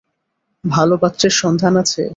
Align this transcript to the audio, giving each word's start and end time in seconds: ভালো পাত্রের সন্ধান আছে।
ভালো 0.63 0.95
পাত্রের 0.97 1.33
সন্ধান 1.41 1.73
আছে। 1.75 2.03